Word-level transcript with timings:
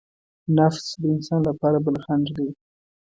نفس 0.57 0.85
د 1.01 1.03
انسان 1.13 1.41
لپاره 1.49 1.77
بل 1.85 1.95
خڼډ 2.03 2.27
دی. 2.37 2.47